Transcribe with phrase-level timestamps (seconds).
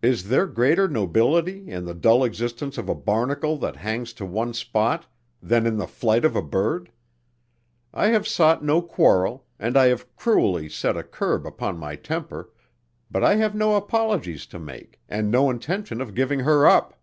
[0.00, 4.54] Is there greater nobility in the dull existence of a barnacle that hangs to one
[4.54, 5.06] spot
[5.42, 6.92] than in the flight of a bird?
[7.92, 12.52] I have sought no quarrel and I have cruelly set a curb upon my temper,
[13.10, 16.94] but I have no apologies to make and no intention of giving her up.